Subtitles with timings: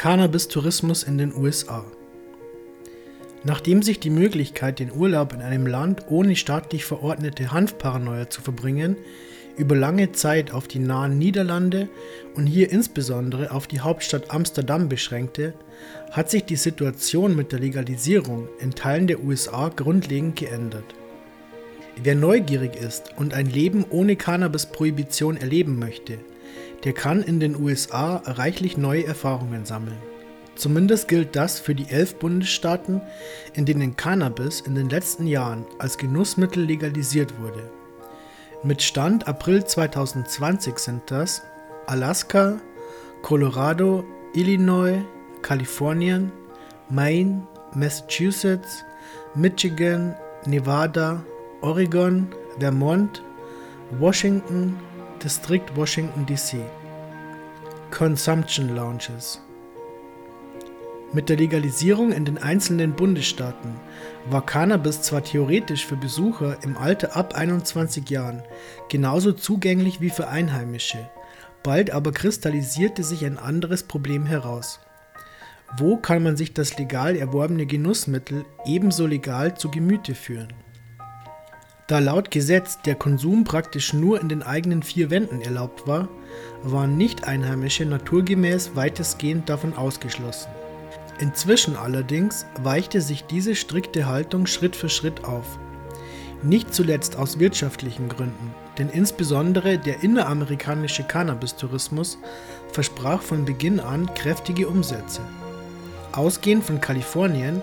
[0.00, 1.84] Cannabis-Tourismus in den USA.
[3.44, 8.96] Nachdem sich die Möglichkeit, den Urlaub in einem Land ohne staatlich verordnete Hanfparanoia zu verbringen,
[9.58, 11.90] über lange Zeit auf die nahen Niederlande
[12.34, 15.52] und hier insbesondere auf die Hauptstadt Amsterdam beschränkte,
[16.12, 20.94] hat sich die Situation mit der Legalisierung in Teilen der USA grundlegend geändert.
[22.02, 26.16] Wer neugierig ist und ein Leben ohne Cannabis-Prohibition erleben möchte,
[26.84, 29.98] der kann in den USA reichlich neue Erfahrungen sammeln.
[30.54, 33.00] Zumindest gilt das für die elf Bundesstaaten,
[33.54, 37.70] in denen Cannabis in den letzten Jahren als Genussmittel legalisiert wurde.
[38.62, 41.42] Mit Stand April 2020 sind das
[41.86, 42.60] Alaska,
[43.22, 45.02] Colorado, Illinois,
[45.40, 46.30] Kalifornien,
[46.90, 48.84] Maine, Massachusetts,
[49.34, 51.24] Michigan, Nevada,
[51.62, 53.22] Oregon, Vermont,
[53.98, 54.76] Washington,
[55.22, 56.56] Distrikt Washington DC.
[57.90, 59.40] Consumption Lounges
[61.12, 63.74] mit der Legalisierung in den einzelnen Bundesstaaten
[64.30, 68.42] war Cannabis zwar theoretisch für Besucher im Alter ab 21 Jahren
[68.88, 71.10] genauso zugänglich wie für Einheimische,
[71.62, 74.78] bald aber kristallisierte sich ein anderes Problem heraus.
[75.76, 80.52] Wo kann man sich das legal erworbene Genussmittel ebenso legal zu Gemüte führen?
[81.90, 86.08] Da laut Gesetz der Konsum praktisch nur in den eigenen vier Wänden erlaubt war,
[86.62, 90.50] waren Nicht-Einheimische naturgemäß weitestgehend davon ausgeschlossen.
[91.18, 95.58] Inzwischen allerdings weichte sich diese strikte Haltung Schritt für Schritt auf.
[96.44, 102.18] Nicht zuletzt aus wirtschaftlichen Gründen, denn insbesondere der inneramerikanische Cannabis-Tourismus
[102.70, 105.22] versprach von Beginn an kräftige Umsätze.
[106.12, 107.60] Ausgehend von Kalifornien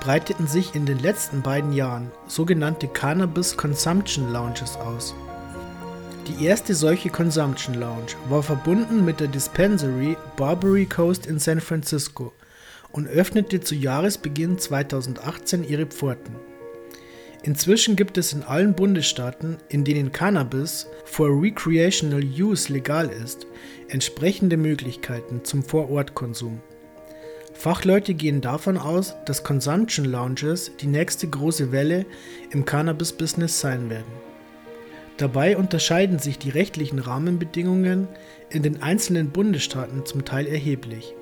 [0.00, 5.14] breiteten sich in den letzten beiden Jahren sogenannte Cannabis Consumption Lounges aus.
[6.26, 12.32] Die erste solche Consumption Lounge war verbunden mit der Dispensary Barbary Coast in San Francisco
[12.92, 16.34] und öffnete zu Jahresbeginn 2018 ihre Pforten.
[17.42, 23.46] Inzwischen gibt es in allen Bundesstaaten, in denen Cannabis for recreational use legal ist,
[23.88, 26.60] entsprechende Möglichkeiten zum Vorortkonsum.
[27.60, 32.06] Fachleute gehen davon aus, dass Consumption Lounges die nächste große Welle
[32.52, 34.10] im Cannabis-Business sein werden.
[35.18, 38.08] Dabei unterscheiden sich die rechtlichen Rahmenbedingungen
[38.48, 41.14] in den einzelnen Bundesstaaten zum Teil erheblich.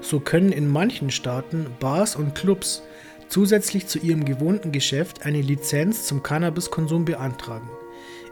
[0.00, 2.82] So können in manchen Staaten Bars und Clubs
[3.28, 7.68] zusätzlich zu ihrem gewohnten Geschäft eine Lizenz zum Cannabiskonsum beantragen.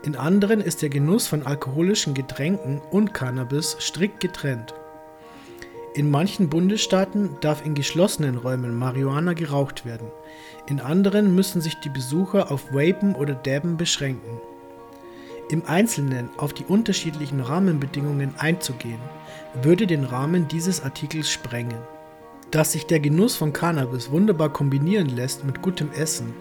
[0.02, 4.72] In anderen ist der Genuss von alkoholischen Getränken und Cannabis strikt getrennt.
[5.96, 10.08] In manchen Bundesstaaten darf in geschlossenen Räumen Marihuana geraucht werden,
[10.66, 14.40] in anderen müssen sich die Besucher auf Vapen oder Dabben beschränken.
[15.50, 18.98] Im Einzelnen auf die unterschiedlichen Rahmenbedingungen einzugehen,
[19.62, 21.78] würde den Rahmen dieses Artikels sprengen.
[22.50, 26.34] Dass sich der Genuss von Cannabis wunderbar kombinieren lässt mit gutem Essen,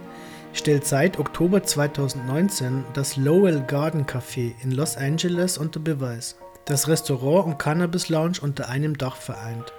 [0.53, 7.45] stellt seit Oktober 2019 das Lowell Garden Café in Los Angeles unter Beweis, das Restaurant
[7.45, 9.73] und Cannabis Lounge unter einem Dach vereint.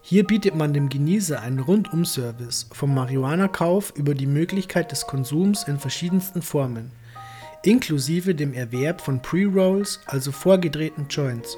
[0.00, 5.78] Hier bietet man dem Genießer einen Rundum-Service vom Marihuana-Kauf über die Möglichkeit des Konsums in
[5.78, 6.90] verschiedensten Formen,
[7.64, 11.56] inklusive dem Erwerb von Pre-Rolls, also vorgedrehten Joints,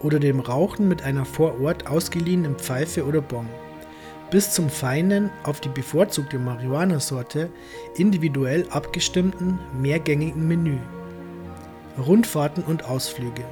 [0.00, 3.46] oder dem Rauchen mit einer vor Ort ausgeliehenen Pfeife oder Bon,
[4.30, 7.50] bis zum feinen, auf die bevorzugte Marihuana-Sorte
[7.96, 10.78] individuell abgestimmten, mehrgängigen Menü.
[11.98, 13.44] Rundfahrten und Ausflüge.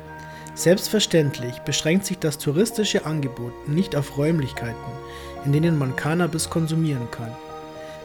[0.55, 4.77] Selbstverständlich beschränkt sich das touristische Angebot nicht auf Räumlichkeiten,
[5.45, 7.33] in denen man Cannabis konsumieren kann.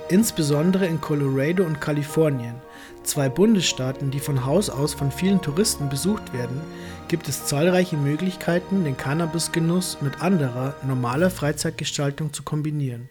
[0.10, 2.56] Insbesondere in Colorado und Kalifornien,
[3.04, 6.60] zwei Bundesstaaten, die von Haus aus von vielen Touristen besucht werden,
[7.08, 13.08] gibt es zahlreiche Möglichkeiten, den Cannabisgenuss mit anderer, normaler Freizeitgestaltung zu kombinieren.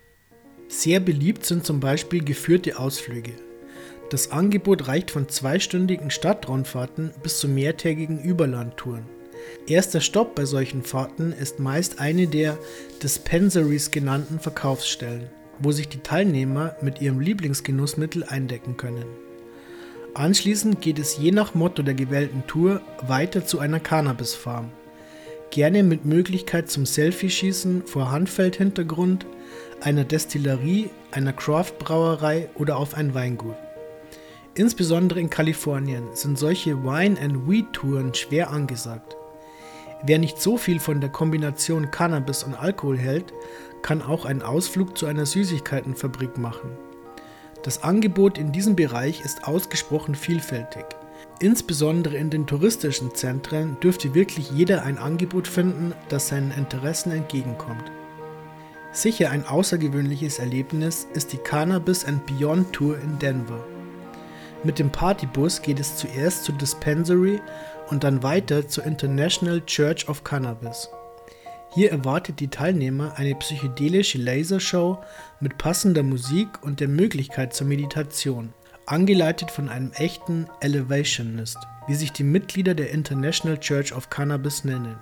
[0.67, 3.35] Sehr beliebt sind zum Beispiel geführte Ausflüge.
[4.11, 9.18] Das Angebot reicht von zweistündigen Stadtrundfahrten bis zu mehrtägigen Überlandtouren.
[9.67, 12.59] Erster Stopp bei solchen Fahrten ist meist eine der
[13.03, 19.05] Dispensaries genannten Verkaufsstellen, wo sich die Teilnehmer mit ihrem Lieblingsgenussmittel eindecken können.
[20.15, 24.71] Anschließend geht es je nach Motto der gewählten Tour weiter zu einer Cannabis-Farm.
[25.51, 29.27] Gerne mit Möglichkeit zum Selfie-Schießen vor Handfeldhintergrund,
[29.81, 33.57] einer Destillerie, einer Craft-Brauerei oder auf ein Weingut.
[34.55, 39.18] Insbesondere in Kalifornien sind solche Wine-and-Weed-Touren schwer angesagt.
[40.03, 43.33] Wer nicht so viel von der Kombination Cannabis und Alkohol hält,
[43.83, 46.71] kann auch einen Ausflug zu einer Süßigkeitenfabrik machen.
[47.65, 50.85] Das Angebot in diesem Bereich ist ausgesprochen vielfältig.
[51.41, 57.91] Insbesondere in den touristischen Zentren dürfte wirklich jeder ein Angebot finden, das seinen Interessen entgegenkommt.
[58.93, 63.65] Sicher ein außergewöhnliches Erlebnis ist die Cannabis and Beyond Tour in Denver.
[64.65, 67.41] Mit dem Partybus geht es zuerst zur Dispensary
[67.91, 70.91] und dann weiter zur International Church of Cannabis.
[71.75, 74.99] Hier erwartet die Teilnehmer eine psychedelische Lasershow
[75.39, 78.53] mit passender Musik und der Möglichkeit zur Meditation,
[78.87, 84.97] angeleitet von einem echten Elevationist, wie sich die Mitglieder der International Church of Cannabis nennen.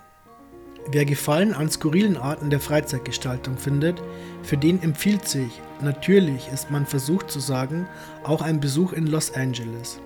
[0.89, 4.01] Wer Gefallen an skurrilen Arten der Freizeitgestaltung findet,
[4.43, 7.87] für den empfiehlt sich, natürlich ist man versucht zu sagen,
[8.23, 9.99] auch ein Besuch in Los Angeles.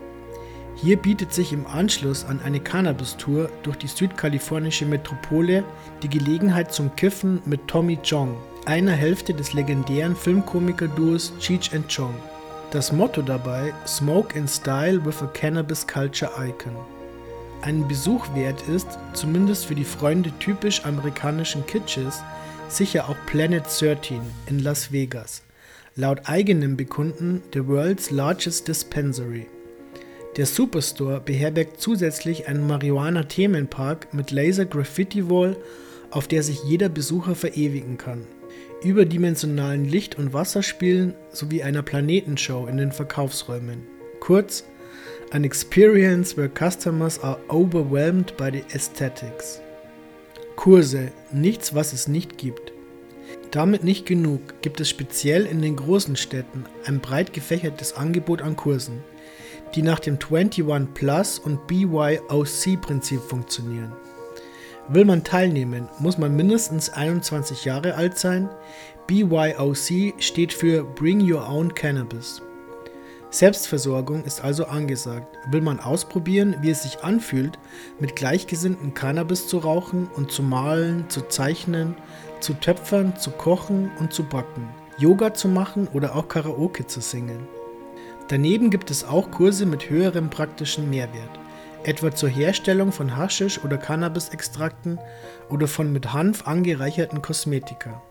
[0.76, 5.64] Hier bietet sich im Anschluss an eine Cannabis-Tour durch die südkalifornische Metropole
[6.02, 8.36] die Gelegenheit zum Kiffen mit Tommy Chong,
[8.66, 12.16] einer Hälfte des legendären Filmkomiker-Duos Cheech and Chong.
[12.72, 16.76] Das Motto dabei: Smoke in Style with a Cannabis Culture Icon
[17.62, 22.22] einen Besuch wert ist, zumindest für die Freunde typisch amerikanischen Kitsches,
[22.68, 25.44] sicher auch Planet 13 in Las Vegas,
[25.96, 29.48] laut eigenem Bekunden the world's largest dispensary.
[30.38, 35.58] Der Superstore beherbergt zusätzlich einen Marihuana-Themenpark mit Laser-Graffiti-Wall,
[36.10, 38.26] auf der sich jeder Besucher verewigen kann,
[38.82, 43.84] überdimensionalen Licht- und Wasserspielen sowie einer Planetenshow in den Verkaufsräumen.
[44.22, 44.64] Kurz,
[45.34, 49.62] An experience where customers are overwhelmed by the aesthetics.
[50.58, 52.74] Kurse, nichts, was es nicht gibt.
[53.50, 58.58] Damit nicht genug, gibt es speziell in den großen Städten ein breit gefächertes Angebot an
[58.58, 59.06] Kursen,
[59.74, 63.94] die nach dem 21 Plus und BYOC-Prinzip funktionieren.
[64.90, 68.50] Will man teilnehmen, muss man mindestens 21 Jahre alt sein.
[69.08, 72.42] BYOC steht für Bring Your Own Cannabis.
[73.32, 75.38] Selbstversorgung ist also angesagt.
[75.50, 77.58] Will man ausprobieren, wie es sich anfühlt,
[77.98, 81.96] mit Gleichgesinnten Cannabis zu rauchen und zu malen, zu zeichnen,
[82.42, 84.68] zu töpfern, zu kochen und zu backen,
[84.98, 87.48] Yoga zu machen oder auch Karaoke zu singen.
[88.28, 91.40] Daneben gibt es auch Kurse mit höherem praktischen Mehrwert,
[91.84, 95.00] etwa zur Herstellung von Haschisch oder Cannabisextrakten
[95.50, 98.02] oder von mit Hanf angereicherten Kosmetika.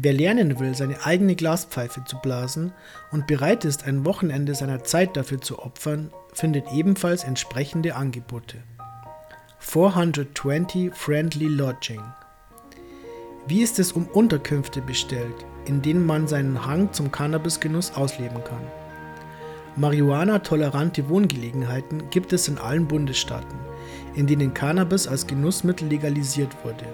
[0.00, 2.72] Wer lernen will, seine eigene Glaspfeife zu blasen
[3.10, 8.58] und bereit ist, ein Wochenende seiner Zeit dafür zu opfern, findet ebenfalls entsprechende Angebote.
[9.58, 12.00] 420 Friendly Lodging
[13.48, 15.34] Wie ist es um Unterkünfte bestellt,
[15.64, 18.62] in denen man seinen Hang zum Cannabisgenuss ausleben kann?
[19.74, 23.58] Marihuana-tolerante Wohngelegenheiten gibt es in allen Bundesstaaten,
[24.14, 26.86] in denen Cannabis als Genussmittel legalisiert wurde.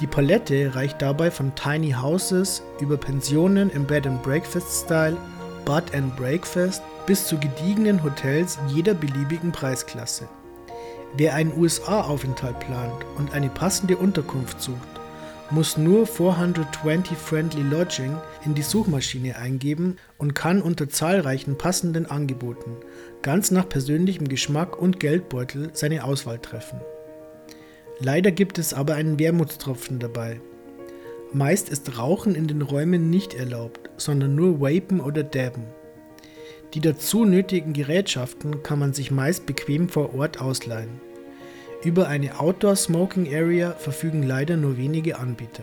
[0.00, 5.16] Die Palette reicht dabei von Tiny Houses über Pensionen im Bed and Breakfast Style,
[5.64, 10.28] Bud and Breakfast bis zu gediegenen Hotels jeder beliebigen Preisklasse.
[11.16, 14.76] Wer einen USA-Aufenthalt plant und eine passende Unterkunft sucht,
[15.50, 22.72] muss nur 420 Friendly Lodging in die Suchmaschine eingeben und kann unter zahlreichen passenden Angeboten,
[23.22, 26.80] ganz nach persönlichem Geschmack und Geldbeutel, seine Auswahl treffen.
[27.98, 30.40] Leider gibt es aber einen Wermutstropfen dabei.
[31.32, 35.64] Meist ist Rauchen in den Räumen nicht erlaubt, sondern nur Vapen oder Dabben.
[36.74, 41.00] Die dazu nötigen Gerätschaften kann man sich meist bequem vor Ort ausleihen.
[41.84, 45.62] Über eine Outdoor Smoking Area verfügen leider nur wenige Anbieter.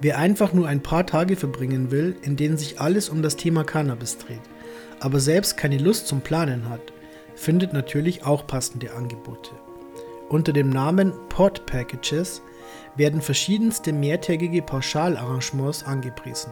[0.00, 3.64] Wer einfach nur ein paar Tage verbringen will, in denen sich alles um das Thema
[3.64, 4.40] Cannabis dreht,
[5.00, 6.92] aber selbst keine Lust zum Planen hat,
[7.34, 9.50] findet natürlich auch passende Angebote.
[10.28, 12.42] Unter dem Namen Pod Packages
[12.96, 16.50] werden verschiedenste mehrtägige Pauschalarrangements angepriesen.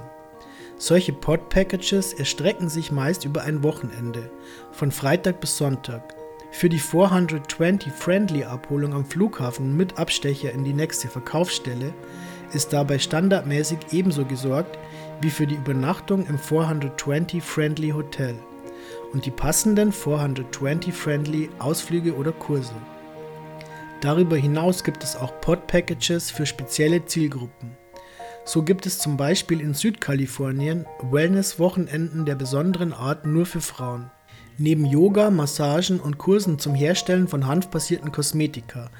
[0.76, 4.30] Solche Pod Packages erstrecken sich meist über ein Wochenende,
[4.70, 6.14] von Freitag bis Sonntag.
[6.52, 11.92] Für die 420 Friendly Abholung am Flughafen mit Abstecher in die nächste Verkaufsstelle
[12.52, 14.78] ist dabei standardmäßig ebenso gesorgt
[15.20, 18.36] wie für die Übernachtung im 420 Friendly Hotel
[19.12, 22.74] und die passenden 420 Friendly Ausflüge oder Kurse.
[24.04, 27.70] Darüber hinaus gibt es auch Pod-Packages für spezielle Zielgruppen.
[28.44, 34.10] So gibt es zum Beispiel in Südkalifornien Wellness-Wochenenden der besonderen Art nur für Frauen.
[34.58, 38.90] Neben Yoga, Massagen und Kursen zum Herstellen von hanfbasierten Kosmetika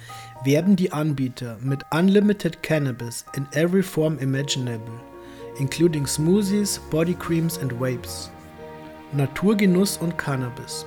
[0.43, 4.99] werben die Anbieter mit Unlimited Cannabis in every form imaginable,
[5.59, 8.31] including Smoothies, Body Creams and Vapes.
[9.13, 10.87] Naturgenuss und Cannabis.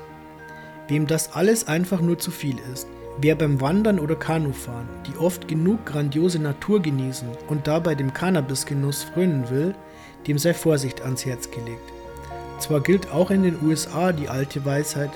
[0.88, 2.88] Wem das alles einfach nur zu viel ist,
[3.20, 9.04] Wer beim Wandern oder Kanufahren die oft genug grandiose Natur genießen und dabei dem Cannabisgenuss
[9.04, 9.74] frönen will,
[10.28, 11.92] dem sei Vorsicht ans Herz gelegt.
[12.60, 15.10] Zwar gilt auch in den USA die alte Weisheit,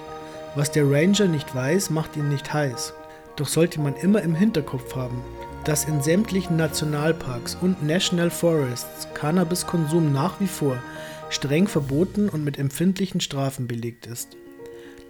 [0.55, 2.93] was der Ranger nicht weiß, macht ihn nicht heiß.
[3.35, 5.21] Doch sollte man immer im Hinterkopf haben,
[5.63, 10.77] dass in sämtlichen Nationalparks und National Forests Cannabiskonsum nach wie vor
[11.29, 14.35] streng verboten und mit empfindlichen Strafen belegt ist.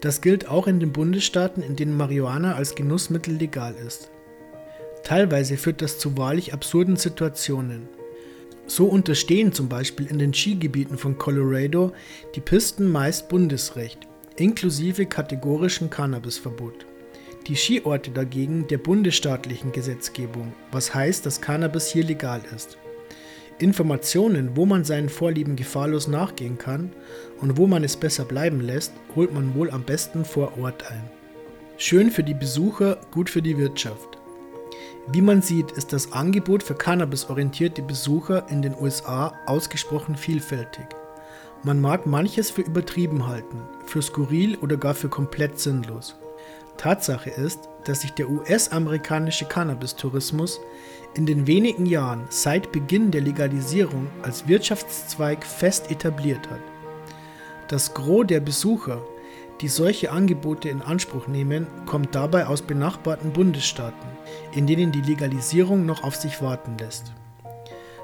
[0.01, 4.09] Das gilt auch in den Bundesstaaten, in denen Marihuana als Genussmittel legal ist.
[5.03, 7.87] Teilweise führt das zu wahrlich absurden Situationen.
[8.65, 11.91] So unterstehen zum Beispiel in den Skigebieten von Colorado
[12.35, 13.99] die Pisten meist Bundesrecht,
[14.37, 16.85] inklusive kategorischem Cannabisverbot.
[17.47, 22.77] Die Skiorte dagegen der bundesstaatlichen Gesetzgebung, was heißt, dass Cannabis hier legal ist.
[23.61, 26.91] Informationen, wo man seinen Vorlieben gefahrlos nachgehen kann
[27.39, 31.03] und wo man es besser bleiben lässt, holt man wohl am besten vor Ort ein.
[31.77, 34.17] Schön für die Besucher, gut für die Wirtschaft.
[35.11, 40.85] Wie man sieht, ist das Angebot für cannabisorientierte Besucher in den USA ausgesprochen vielfältig.
[41.63, 46.15] Man mag manches für übertrieben halten, für skurril oder gar für komplett sinnlos.
[46.77, 50.59] Tatsache ist, dass sich der US-amerikanische Cannabis-Tourismus
[51.15, 56.61] in den wenigen Jahren seit Beginn der Legalisierung als Wirtschaftszweig fest etabliert hat.
[57.67, 59.01] Das Gros der Besucher
[59.61, 64.09] die solche Angebote in Anspruch nehmen, kommt dabei aus benachbarten Bundesstaaten,
[64.53, 67.13] in denen die Legalisierung noch auf sich warten lässt.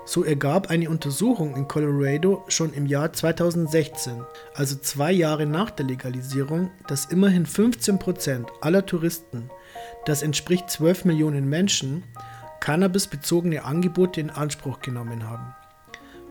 [0.08, 4.24] So ergab eine Untersuchung in Colorado schon im Jahr 2016,
[4.54, 9.50] also zwei Jahre nach der Legalisierung, dass immerhin 15 Prozent aller Touristen,
[10.06, 12.06] das entspricht 12 Millionen Menschen,
[12.62, 15.54] cannabisbezogene Angebote in Anspruch genommen haben.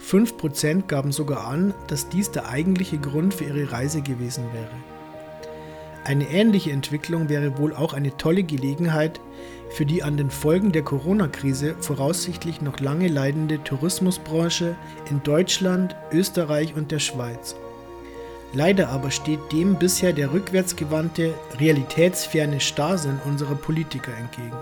[0.00, 4.72] 5% gaben sogar an, dass dies der eigentliche Grund für ihre Reise gewesen wäre.
[6.06, 9.20] Eine ähnliche Entwicklung wäre wohl auch eine tolle Gelegenheit
[9.70, 14.74] für die an den Folgen der Corona-Krise voraussichtlich noch lange leidende Tourismusbranche
[15.10, 17.56] in Deutschland, Österreich und der Schweiz.
[18.52, 24.56] Leider aber steht dem bisher der rückwärtsgewandte, realitätsferne Starrsinn unserer Politiker entgegen.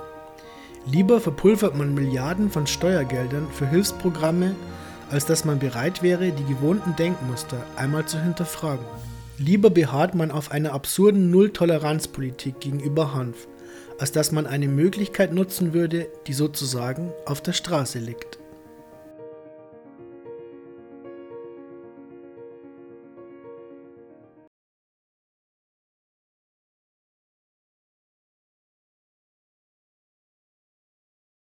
[0.87, 4.55] Lieber verpulvert man Milliarden von Steuergeldern für Hilfsprogramme,
[5.11, 8.85] als dass man bereit wäre, die gewohnten Denkmuster einmal zu hinterfragen.
[9.39, 13.49] Lieber beharrt man auf einer absurden Null-Toleranz-Politik gegenüber Hanf,
[13.99, 18.39] als dass man eine Möglichkeit nutzen würde, die sozusagen auf der Straße liegt.